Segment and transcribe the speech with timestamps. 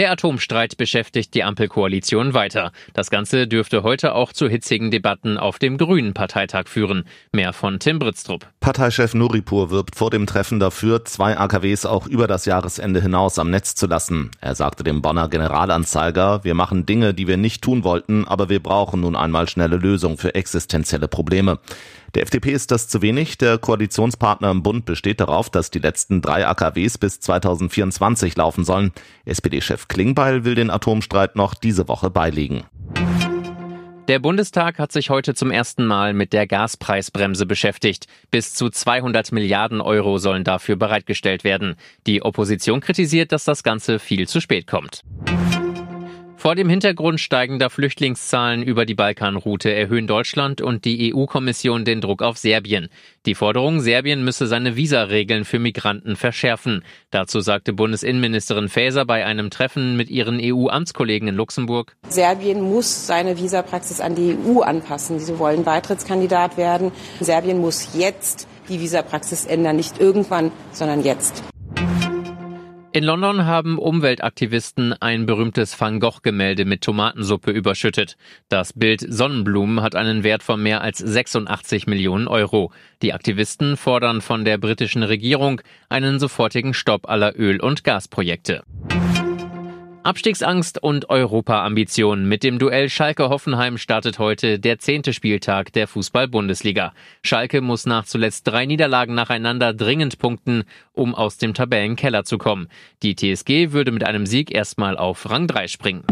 [0.00, 2.72] Der Atomstreit beschäftigt die Ampelkoalition weiter.
[2.94, 7.04] Das Ganze dürfte heute auch zu hitzigen Debatten auf dem Grünen Parteitag führen.
[7.32, 8.46] Mehr von Tim Britztrup.
[8.60, 13.50] Parteichef Nuripur wirbt vor dem Treffen dafür, zwei AKWs auch über das Jahresende hinaus am
[13.50, 14.30] Netz zu lassen.
[14.40, 18.62] Er sagte dem Bonner Generalanzeiger, wir machen Dinge, die wir nicht tun wollten, aber wir
[18.62, 21.58] brauchen nun einmal schnelle Lösungen für existenzielle Probleme.
[22.14, 23.38] Der FDP ist das zu wenig.
[23.38, 28.92] Der Koalitionspartner im Bund besteht darauf, dass die letzten drei AKWs bis 2024 laufen sollen.
[29.24, 32.62] SPD-Chef Klingbeil will den Atomstreit noch diese Woche beilegen.
[34.06, 38.06] Der Bundestag hat sich heute zum ersten Mal mit der Gaspreisbremse beschäftigt.
[38.30, 41.74] Bis zu 200 Milliarden Euro sollen dafür bereitgestellt werden.
[42.06, 45.02] Die Opposition kritisiert, dass das Ganze viel zu spät kommt.
[46.40, 52.22] Vor dem Hintergrund steigender Flüchtlingszahlen über die Balkanroute erhöhen Deutschland und die EU-Kommission den Druck
[52.22, 52.88] auf Serbien.
[53.26, 56.82] Die Forderung, Serbien müsse seine Visaregeln für Migranten verschärfen.
[57.10, 61.94] Dazu sagte Bundesinnenministerin Faeser bei einem Treffen mit ihren EU-Amtskollegen in Luxemburg.
[62.08, 65.18] Serbien muss seine Visapraxis an die EU anpassen.
[65.18, 66.90] Sie wollen Beitrittskandidat werden.
[67.20, 71.42] Serbien muss jetzt die Visapraxis ändern, nicht irgendwann, sondern jetzt.
[72.92, 78.16] In London haben Umweltaktivisten ein berühmtes Van Gogh-Gemälde mit Tomatensuppe überschüttet.
[78.48, 82.72] Das Bild Sonnenblumen hat einen Wert von mehr als 86 Millionen Euro.
[83.02, 88.64] Die Aktivisten fordern von der britischen Regierung einen sofortigen Stopp aller Öl- und Gasprojekte.
[90.02, 92.26] Abstiegsangst und Europaambitionen.
[92.26, 96.94] Mit dem Duell Schalke-Hoffenheim startet heute der zehnte Spieltag der Fußball-Bundesliga.
[97.22, 102.68] Schalke muss nach zuletzt drei Niederlagen nacheinander dringend punkten, um aus dem Tabellenkeller zu kommen.
[103.02, 106.04] Die TSG würde mit einem Sieg erstmal auf Rang 3 springen.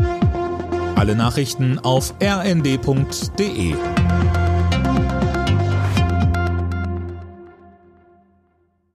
[0.95, 3.75] Alle Nachrichten auf rnd.de